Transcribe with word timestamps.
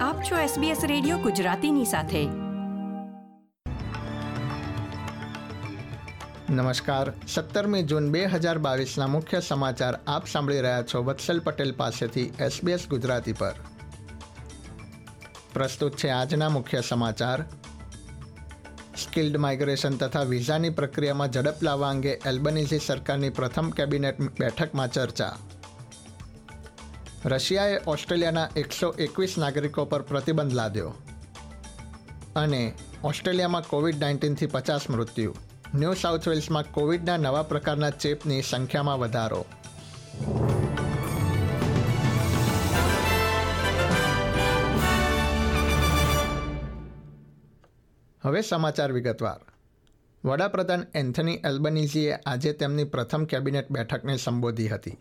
આપ 0.00 0.22
છો 0.22 0.36
SBS 0.36 0.86
radio 0.86 1.18
ગુજરાતીની 1.18 1.84
સાથે. 1.84 2.24
નમસ્કાર. 6.52 7.12
સત્તરમી 7.28 7.82
જૂન 7.82 8.10
બે 8.10 8.26
હજાર 8.26 8.58
બાવીસના 8.58 9.06
મુખ્ય 9.06 9.40
સમાચાર 9.40 9.98
આપ 10.06 10.26
સાંભળી 10.26 10.60
રહ્યા 10.60 10.82
છો 10.82 11.02
વત્સલ 11.02 11.40
પટેલ 11.40 11.72
પાસેથી 11.72 12.26
SBS 12.26 12.86
ગુજરાતી 12.90 13.32
પર. 13.32 13.54
પ્રસ્તુત 15.52 15.96
છે 15.96 16.08
આજના 16.08 16.48
મુખ્ય 16.48 16.80
સમાચાર. 16.80 17.44
સ્કિલ્ડ 19.02 19.36
માઇગ્રેશન 19.36 19.96
તથા 19.96 20.22
વિઝાની 20.22 20.70
પ્રક્રિયામાં 20.70 21.32
ઝડપ 21.32 21.62
લાવવા 21.62 21.88
અંગે 21.88 22.20
એલ્બનીઝી 22.26 22.78
સરકારની 22.78 23.30
પ્રથમ 23.30 23.70
કેબિનેટ 23.70 24.20
બેઠકમાં 24.20 24.92
ચર્ચા. 24.92 25.36
રશિયાએ 27.24 27.78
ઓસ્ટ્રેલિયાના 27.86 28.48
એકસો 28.56 28.90
એકવીસ 28.90 29.34
નાગરિકો 29.38 29.84
પર 29.84 30.02
પ્રતિબંધ 30.02 30.52
લાદ્યો. 30.52 30.94
અને 32.36 32.74
ઓસ્ટ્રેલિયામાં 33.04 33.62
કોવિડ 33.62 34.00
નાઇન્ટીનથી 34.00 34.46
પચાસ 34.46 34.90
મૃત્યુ. 34.90 35.34
ન્યૂ 35.74 35.94
સાઉથ 35.94 36.28
વેલ્સમાં 36.28 36.64
કોવિડના 36.72 37.16
નવા 37.16 37.42
પ્રકારના 37.42 37.90
ચેપની 37.90 38.42
સંખ્યામાં 38.42 38.98
વધારો. 38.98 39.44
હવે 48.22 48.42
સમાચાર 48.42 48.92
વિગતવાર. 48.92 49.52
વડાપ્રધાન 50.24 50.84
એન્થની 50.94 51.34
એલ્બનીઝીએ 51.34 52.12
આજે 52.12 52.52
તેમની 52.52 52.84
પ્રથમ 52.84 53.24
કેબિનેટ 53.24 53.70
બેઠકને 53.70 54.16
સંબોધી 54.16 54.68
હતી. 54.68 54.96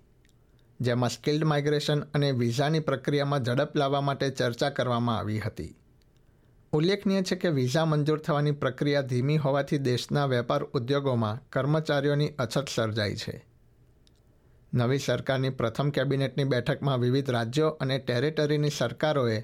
જેમાં 0.82 1.10
સ્કિલ્ડ 1.10 1.44
માઇગ્રેશન 1.44 2.00
અને 2.00 2.32
વિઝાની 2.32 2.80
પ્રક્રિયામાં 2.80 3.44
ઝડપ 3.44 3.76
લાવવા 3.76 4.02
માટે 4.02 4.30
ચર્ચા 4.30 4.70
કરવામાં 4.70 5.18
આવી 5.18 5.40
હતી. 5.40 5.76
ઉલ્લેખનીય 6.74 7.22
છે 7.22 7.36
કે 7.36 7.50
વિઝા 7.50 7.86
મંજૂર 7.86 8.20
થવાની 8.20 8.52
પ્રક્રિયા 8.52 9.02
ધીમી 9.02 9.38
હોવાથી 9.38 9.78
દેશના 9.78 10.26
વેપાર 10.26 10.64
ઉદ્યોગોમાં 10.64 11.50
કર્મચારીઓની 11.50 12.30
અછત 12.30 12.66
સર્જાઈ 12.76 13.16
છે. 13.16 13.46
નવી 14.74 15.00
સરકારની 15.00 15.50
પ્રથમ 15.50 15.90
કેબિનેટની 15.90 16.44
બેઠકમાં 16.44 17.00
વિવિધ 17.00 17.30
રાજ્યો 17.30 17.70
અને 17.70 18.00
ટેરેટરીની 18.00 18.70
સરકારોએ 18.70 19.44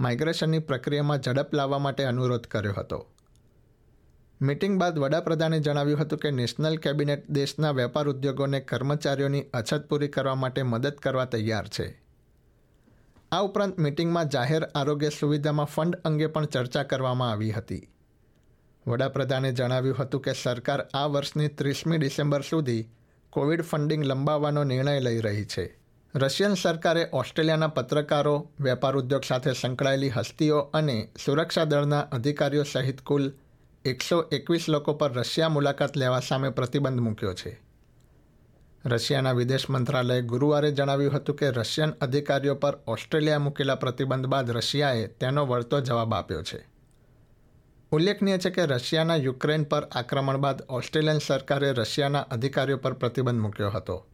માઇગ્રેશનની 0.00 0.58
પ્રક્રિયામાં 0.58 1.20
ઝડપ 1.20 1.54
લાવવા 1.54 1.78
માટે 1.78 2.04
અનુરોધ 2.04 2.46
કર્યો 2.46 2.72
હતો. 2.72 3.06
મીટિંગ 4.42 4.80
બાદ 4.80 4.98
વડાપ્રધાને 4.98 5.60
જણાવ્યું 5.60 5.98
હતું 5.98 6.18
કે 6.18 6.30
નેશનલ 6.30 6.76
કેબિનેટ 6.76 7.30
દેશના 7.30 7.70
વેપાર 7.70 8.08
ઉદ્યોગોને 8.08 8.60
કર્મચારીઓની 8.60 9.42
અછત 9.42 9.88
પૂરી 9.88 10.08
કરવા 10.08 10.34
માટે 10.34 10.62
મદદ 10.62 10.92
કરવા 10.92 11.24
તૈયાર 11.24 11.68
છે. 11.68 12.02
આ 13.32 13.40
ઉપરાંત 13.40 13.78
મીટિંગમાં 13.78 14.28
જાહેર 14.28 14.64
આરોગ્ય 14.64 15.08
સુવિધામાં 15.08 15.66
ફંડ 15.66 15.96
અંગે 15.96 16.26
પણ 16.26 16.44
ચર્ચા 16.44 16.82
કરવામાં 16.82 17.30
આવી 17.30 17.50
હતી. 17.50 17.88
વડાપ્રધાને 18.86 19.52
જણાવ્યું 19.52 19.96
હતું 19.98 20.20
કે 20.20 20.32
સરકાર 20.32 20.86
આ 20.94 21.06
વર્ષની 21.06 21.48
ત્રીસમી 21.48 21.98
ડિસેમ્બર 21.98 22.40
સુધી 22.40 22.88
કોવિડ 23.30 23.62
ફંડિંગ 23.62 24.04
લંબાવવાનો 24.04 24.64
નિર્ણય 24.64 25.00
લઈ 25.00 25.18
રહી 25.18 25.44
છે. 25.44 25.78
રશિયન 26.14 26.54
સરકારે 26.54 27.08
ઓસ્ટ્રેલિયાના 27.12 27.66
પત્રકારો, 27.66 28.50
વેપાર 28.60 28.96
ઉદ્યોગ 28.96 29.22
સાથે 29.28 29.52
સંકળાયેલી 29.52 30.08
હસ્તીઓ 30.08 30.58
અને 30.58 31.08
સુરક્ષા 31.24 31.64
દળના 31.64 32.00
અધિકારીઓ 32.00 32.62
સહિત 32.62 33.00
કુલ 33.00 33.32
એકસો 33.84 34.22
એકવીસ 34.22 34.68
લોકો 34.68 34.94
પર 34.94 35.12
રશિયા 35.12 35.48
મુલાકાત 35.48 35.96
લેવા 35.96 36.20
સામે 36.20 36.50
પ્રતિબંધ 36.50 37.00
મૂક્યો 37.00 37.34
છે. 37.34 37.62
રશિયાના 38.86 39.32
વિદેશ 39.32 39.70
મંત્રાલયે 39.70 40.22
ગુરુવારે 40.22 40.72
જણાવ્યું 40.72 41.12
હતું 41.12 41.36
કે 41.36 41.50
રશિયન 41.50 41.90
અધિકારીઓ 41.90 42.54
પર 42.54 42.78
ઓસ્ટ્રેલિયા 42.86 43.38
મૂકેલા 43.38 43.74
પ્રતિબંધ 43.74 44.26
બાદ 44.26 44.50
રશિયાએ 44.50 45.06
તેનો 45.06 45.46
વળતો 45.46 45.80
જવાબ 45.80 46.14
આપ્યો 46.14 46.42
છે. 46.42 46.68
ઉલ્લેખનીય 47.90 48.38
છે 48.38 48.50
કે 48.50 48.66
રશિયાના 48.66 49.16
યુક્રેન 49.16 49.64
પર 49.64 49.82
આક્રમણ 49.82 50.36
બાદ 50.36 50.62
ઓસ્ટ્રેલિયન 50.68 51.18
સરકારે 51.18 51.72
રશિયાના 51.72 52.20
અધિકારીઓ 52.20 52.76
પર 52.76 52.92
પ્રતિબંધ 52.92 53.40
મૂક્યો 53.40 53.70
હતો. 53.70 54.06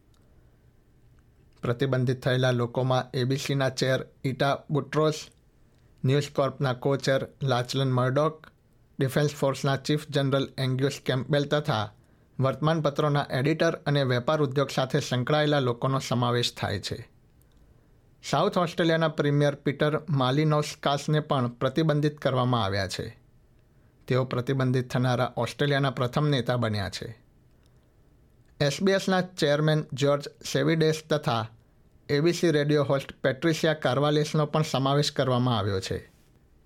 પ્રતિબંધિત 1.62 2.22
થયેલા 2.22 2.50
લોકોમાં 2.50 3.10
એબીસીના 3.14 3.68
chair 3.68 4.06
Ita 4.24 4.64
Buttrose, 4.70 5.14
news 6.04 6.30
કોર્પના 6.34 6.72
co 6.72 6.96
chair 6.96 7.26
Lachlan 7.42 7.92
Murdoch 7.92 8.46
defence 9.00 9.30
ફોર્સના 9.30 9.76
ચીફ 9.76 10.10
જનરલ 10.10 10.48
એન્ગ્યુસ 10.58 11.00
કેમ્પબેલ 11.06 11.44
તથા 11.44 11.92
વર્તમાનપત્રોના 12.40 13.26
એડિટર 13.30 13.74
અને 13.74 14.02
વેપાર 14.02 14.42
ઉદ્યોગ 14.42 14.70
સાથે 14.70 15.00
સંકળાયેલા 15.00 15.58
લોકોનો 15.58 15.98
સમાવેશ 15.98 16.54
થાય 16.54 16.80
છે. 16.80 17.10
સાઉથ 18.30 18.58
ઓસ્ટ્રેલિયાના 18.58 19.08
પ્રીમિયર 19.08 19.54
પીટર 19.54 20.00
માલિનોસ્કાસને 20.10 21.20
પણ 21.20 21.48
પ્રતિબંધિત 21.48 22.18
કરવામાં 22.18 22.64
આવ્યા 22.64 22.88
છે. 22.88 23.20
તેઓ 24.08 24.24
પ્રતિબંધિત 24.24 24.90
થનારા 24.90 25.32
ઓસ્ટ્રેલિયાના 25.36 25.90
પ્રથમ 25.90 26.26
નેતા 26.26 26.56
બન્યા 26.56 26.88
છે. 26.88 27.18
એસબીએસના 28.60 29.20
ચેરમેન 29.20 29.84
જ્યોર્જ 29.92 30.24
સેવિડેસ 30.52 31.02
તથા 31.10 31.48
એબીસી 32.08 32.50
રેડિયો 32.50 32.84
હોસ્ટ 32.84 33.12
પેટ્રિશિયા 33.22 33.74
કાર્વાલિસનો 33.74 34.46
પણ 34.46 34.62
સમાવેશ 34.62 35.12
કરવામાં 35.12 35.58
આવ્યો 35.58 35.80
છે. 35.80 36.10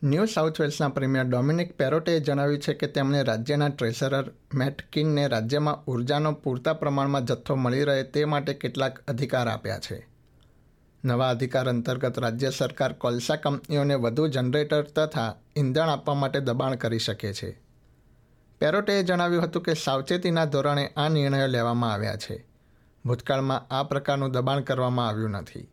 ન્યૂ 0.05 0.25
સાઉથ 0.25 0.61
વેલ્સના 0.61 0.89
પ્રીમિયર 0.89 1.25
ડોમિનિક 1.25 1.77
પેરોટેએ 1.77 2.21
જણાવ્યું 2.21 2.59
છે 2.59 2.75
કે 2.75 2.87
તેમણે 2.87 3.23
રાજ્યના 3.23 3.69
ટ્રેઝરર 3.69 4.33
મેટ 4.55 4.83
કિનને 4.93 5.29
રાજ્યમાં 5.29 5.85
ઉર્જાનો 5.85 6.33
પૂરતા 6.33 6.73
પ્રમાણમાં 6.73 7.25
જથ્થો 7.25 7.55
મળી 7.55 7.85
રહે 7.85 8.03
તે 8.03 8.25
માટે 8.25 8.55
કેટલાક 8.55 8.99
અધિકાર 9.09 9.49
આપ્યા 9.49 9.79
છે. 9.79 10.09
નવા 11.05 11.29
અધિકાર 11.29 11.69
અંતર્ગત 11.69 12.19
રાજ્ય 12.19 12.51
સરકાર 12.51 12.93
કોલસા 12.93 13.37
કંપનીઓને 13.37 13.95
વધુ 13.95 14.27
જનરેટર 14.29 14.83
તથા 14.83 15.35
ઈંધણ 15.57 15.89
આપવા 15.89 16.15
માટે 16.15 16.41
દબાણ 16.41 16.75
કરી 16.75 16.99
શકે 16.99 17.33
છે. 17.33 17.61
પેરોટેએ 18.61 19.03
જણાવ્યું 19.03 19.43
હતું 19.43 19.63
કે 19.63 19.75
સાવચેતીના 19.75 20.45
ધોરણે 20.45 20.93
આ 20.97 21.09
નિર્ણયો 21.09 21.47
લેવામાં 21.47 21.93
આવ્યા 21.93 22.17
છે. 22.17 22.47
ભૂતકાળમાં 23.05 23.75
આ 23.75 23.83
પ્રકારનું 23.83 24.31
દબાણ 24.31 24.61
કરવામાં 24.61 25.09
આવ્યું 25.09 25.31
નથી. 25.31 25.69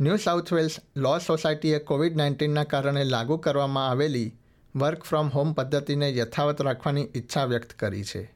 ન્યૂ 0.00 0.16
સાઉથ 0.16 0.52
વેલ્સ 0.52 0.80
લો 0.96 1.18
સોસાયટીએ 1.18 1.78
કોવિડ 1.78 2.16
નાઇન્ટીનના 2.16 2.64
કારણે 2.64 3.04
લાગુ 3.04 3.36
કરવામાં 3.36 3.88
આવેલી 3.90 4.38
વર્ક 4.76 5.02
ફ્રોમ 5.02 5.28
હોમ 5.28 5.52
પદ્ધતિને 5.52 6.16
યથાવત 6.16 6.60
રાખવાની 6.60 7.08
ઈચ્છા 7.14 7.44
વ્યક્ત 7.44 7.72
કરી 7.72 8.04
છે. 8.04 8.34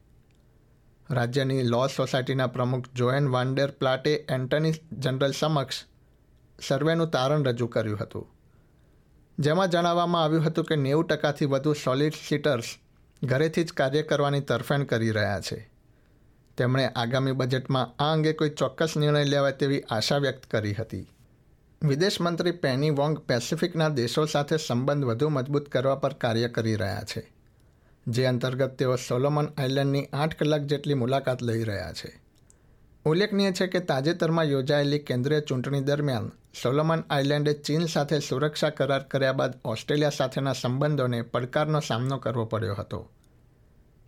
રાજ્યની 1.11 1.63
લો 1.63 1.87
સોસાયટીના 1.87 2.47
પ્રમુખ 2.47 2.89
જોએન 2.95 3.29
વાન્ડેર 3.29 3.71
પ્લાટે 3.71 4.27
એન્ટની 4.29 4.73
જનરલ 4.93 5.33
સમક્ષ 5.33 5.85
સર્વેનું 6.69 7.11
તારણ 7.11 7.45
રજૂ 7.45 7.67
કર્યું 7.67 7.99
હતું. 7.99 8.27
જેમાં 9.39 9.69
જણાવવામાં 9.69 10.25
આવ્યું 10.25 10.45
હતું 10.45 10.65
કે 10.65 10.77
નેવું 10.77 11.07
ટકાથી 11.07 11.45
વધુ 11.45 11.73
સોલિસિટર્સ 11.73 12.79
ઘરેથી 13.23 13.65
જ 13.65 13.73
કાર્ય 13.73 14.03
કરવાની 14.03 14.41
તરફેણ 14.41 14.85
કરી 14.85 15.11
રહ્યા 15.11 15.41
છે. 15.41 15.71
તેમણે 16.57 16.89
આગામી 16.89 17.33
બજેટમાં 17.33 18.03
આ 18.03 18.13
અંગે 18.13 18.33
કોઈ 18.33 18.49
ચોક્કસ 18.49 18.97
નિર્ણય 18.97 19.25
લેવાય 19.25 19.53
તેવી 19.53 19.81
આશા 19.81 20.19
વ્યક્ત 20.19 20.51
કરી 20.51 20.75
હતી. 20.75 21.09
વિદેશ 21.83 22.21
મંત્રી 22.21 22.51
પેની 22.53 22.91
વોંગ 22.91 23.19
પેસિફિકના 23.19 23.89
દેશો 23.89 24.25
સાથે 24.25 24.57
સંબંધ 24.57 25.05
વધુ 25.05 25.29
મજબૂત 25.29 25.69
કરવા 25.69 25.95
પર 25.95 26.13
કાર્ય 26.13 26.49
કરી 26.49 26.75
રહ્યા 26.75 27.05
છે, 27.05 27.23
જે 28.07 28.27
અંતર્ગત 28.27 28.77
તેઓ 28.77 28.97
સોલોમન 28.97 29.49
આઇલેન્ડની 29.59 30.09
આઠ 30.13 30.37
કલાક 30.39 30.61
જેટલી 30.63 30.95
મુલાકાત 30.95 31.43
લઈ 31.43 31.65
રહ્યા 31.65 31.93
છે. 31.93 32.11
ઉલ્લેખનીય 33.05 33.53
છે 33.53 33.67
કે 33.67 33.81
તાજેતરમાં 33.81 34.45
યોજાયેલી 34.45 34.99
કેન્દ્રીય 34.99 35.41
ચૂંટણી 35.41 35.81
દરમિયાન 35.81 36.29
સોલોમન 36.63 37.03
આઇલેન્ડે 37.11 37.53
ચીન 37.53 37.87
સાથે 37.87 38.19
સુરક્ષા 38.19 38.71
કરાર 38.71 39.03
કર્યા 39.03 39.33
બાદ 39.33 39.59
ઓસ્ટ્રેલિયા 39.65 40.11
સાથેના 40.11 40.53
સંબંધોને 40.53 41.23
પડકારનો 41.23 41.81
સામનો 41.81 42.19
કરવો 42.19 42.45
પડ્યો 42.45 42.75
હતો. 42.75 43.11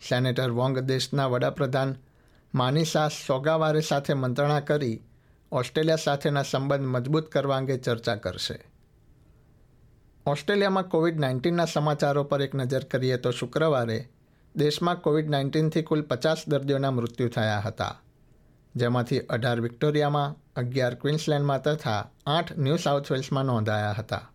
સેનેટર 0.08 0.50
વોંગ 0.50 0.78
દેશના 0.78 1.26
વડાપ્રધાન 1.26 1.96
માનિસા 2.54 3.08
સોગાવારે 3.08 3.80
સાથે 3.80 4.14
મંત્રણા 4.14 4.60
કરી 4.60 5.02
ઓસ્ટ્રેલિયા 5.54 5.96
સાથેના 5.96 6.42
સંબંધ 6.42 6.86
મજબૂત 6.86 7.28
કરવા 7.28 7.56
અંગે 7.56 7.78
ચર્ચા 7.78 8.14
કરશે. 8.14 8.70
ઓસ્ટ્રેલિયામાં 10.26 10.88
કોવિડ 10.88 11.20
નાઇન્ટીનના 11.20 11.64
સમાચારો 11.64 12.24
પર 12.24 12.42
એક 12.42 12.54
નજર 12.54 12.84
કરીએ 12.84 13.16
તો 13.16 13.30
શુક્રવારે 13.30 14.08
દેશમાં 14.56 15.00
કોવિડ 15.00 15.30
નાઇન્ટીનથી 15.30 15.82
કુલ 15.82 16.02
પચાસ 16.02 16.44
દર્દીઓના 16.48 16.90
મૃત્યુ 16.90 17.28
થયા 17.28 17.60
હતા. 17.60 18.00
જેમાંથી 18.76 19.20
અઢાર 19.20 19.60
વિક્ટોરિયામાં, 19.60 20.52
અગિયાર 20.56 20.94
ક્વિન્સલેન્ડમાં 20.94 21.62
તથા 21.62 22.10
આઠ 22.26 22.58
ન્યૂ 22.58 22.76
સાઉથ 22.76 23.12
વેલ્સમાં 23.12 23.44
નોંધાયા 23.44 23.94
હતા. 23.98 24.30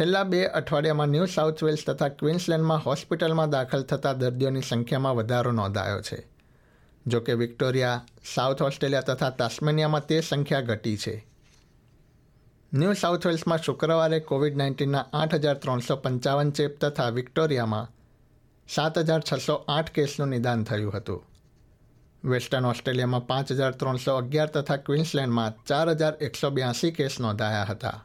છેલ્લા 0.00 0.22
બે 0.22 0.46
અઠવાડિયામાં 0.46 1.08
ન્યૂ 1.08 1.24
સાઉથ 1.24 1.64
વેલ્સ 1.64 1.84
તથા 1.86 2.08
ક્વિન્સલેન્ડમાં 2.08 2.78
હોસ્પિટલમાં 2.78 3.50
દાખલ 3.50 3.82
થતા 3.82 4.12
દર્દીઓની 4.12 4.60
સંખ્યામાં 4.60 5.16
વધારો 5.16 5.52
નોંધાયો 5.52 6.00
છે. 6.00 6.33
જો 7.06 7.20
કે 7.20 7.32
વિક્ટોરિયા, 7.32 8.04
સાઉથ 8.34 8.62
ઓસ્ટ્રેલિયા 8.62 9.00
તથા 9.00 9.30
તાસ્મેનિયામાં 9.30 10.06
તે 10.06 10.20
સંખ્યા 10.20 10.60
ઘટી 10.60 10.96
છે. 10.96 11.26
ન્યૂ 12.72 12.92
સાઉથ 12.92 13.26
વેલ્સમાં 13.26 13.58
શુક્રવારે 13.58 14.20
કોવિડ 14.20 14.56
નાઇન્ટીનના 14.56 15.06
આઠ 15.12 15.34
હજાર 15.34 15.54
ત્રણસો 15.54 15.96
પંચાવન 15.96 16.50
ચેપ 16.50 16.78
તથા 16.78 17.08
વિક્ટોરિયામાં 17.08 17.90
સાત 18.68 18.98
હજાર 18.98 19.22
છસો 19.32 19.54
આઠ 19.68 19.90
કેસનું 19.90 20.28
નિદાન 20.28 20.64
થયું 20.64 20.92
હતું. 20.92 21.24
વેસ્ટર્ન 22.30 22.64
ઓસ્ટ્રેલિયામાં 22.64 23.26
પાંચ 23.26 23.52
હજાર 23.52 23.72
ત્રણસો 23.72 24.16
અગિયાર 24.16 24.48
તથા 24.48 24.76
ક્વિન્સલેન્ડમાં 24.76 25.64
ચાર 25.64 25.90
હજાર 25.90 26.14
એકસો 26.20 26.50
બ્યાસી 26.50 26.90
કેસ 26.90 27.20
નોંધાયા 27.20 27.64
હતા. 27.64 28.04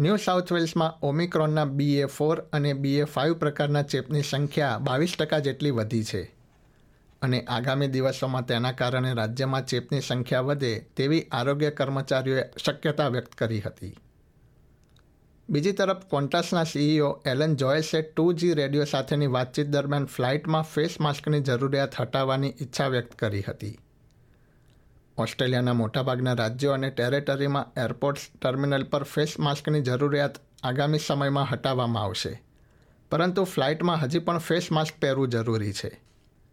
ન્યૂ 0.00 0.16
સાઉથ 0.16 0.52
વેલ્સમાં 0.52 0.98
ઓમિક્રોનના 1.02 1.64
બીએ 1.64 2.04
ફોર 2.04 2.40
અને 2.40 2.72
બીએ 2.72 3.04
ફાઇવ 3.04 3.34
પ્રકારના 3.34 3.82
ચેપની 3.82 4.22
સંખ્યા 4.22 4.78
બાવીસ 4.78 5.16
ટકા 5.18 5.38
જેટલી 5.38 5.70
વધી 5.70 6.04
છે. 6.04 6.43
અને 7.24 7.40
આગામી 7.40 7.86
દિવસોમાં 7.86 8.46
તેના 8.46 8.72
કારણે 8.72 9.14
રાજ્યમાં 9.14 9.66
ચેપની 9.66 10.00
સંખ્યા 10.00 10.40
વધે 10.40 10.86
તેવી 10.96 11.22
આરોગ્ય 11.22 11.70
કર્મચારીઓએ 11.70 12.44
શક્યતા 12.66 13.08
વ્યક્ત 13.08 13.34
કરી 13.34 13.60
હતી. 13.60 13.96
બીજી 15.48 15.72
તરફ 15.72 16.04
કોન્ટાસના 16.04 16.64
સીઈઓ 16.64 17.22
એલન 17.26 17.56
જોયસે 17.56 18.02
ટુ 18.02 18.32
જી 18.32 18.54
રેડિયો 18.54 18.84
સાથેની 18.84 19.26
વાતચીત 19.26 19.66
દરમિયાન 19.66 20.06
ફ્લાઇટમાં 20.06 20.62
ફેસ 20.62 21.00
માસ્કની 21.00 21.40
જરૂરિયાત 21.40 22.00
હટાવવાની 22.00 22.54
ઈચ્છા 22.62 22.88
વ્યક્ત 22.88 23.18
કરી 23.18 23.42
હતી. 23.42 23.78
ઓસ્ટ્રેલિયાના 25.18 25.72
મોટાભાગના 25.72 26.32
રાજ્યો 26.32 26.72
અને 26.72 26.90
ટેરેટરીમાં 26.90 27.80
એરપોર્ટ્સ 27.80 28.20
ટર્મિનલ 28.42 28.84
પર 28.84 29.02
ફેસ 29.02 29.34
માસ્કની 29.38 29.80
જરૂરિયાત 29.80 30.34
આગામી 30.62 30.98
સમયમાં 30.98 31.44
હટાવવામાં 31.44 32.02
આવશે. 32.02 32.42
પરંતુ 33.10 33.44
ફ્લાઇટમાં 33.44 34.00
હજી 34.00 34.18
પણ 34.18 34.38
ફેસ 34.38 34.72
માસ્ક 34.72 34.94
પહેરવું 35.00 35.28
જરૂરી 35.28 35.72
છે. 35.72 36.03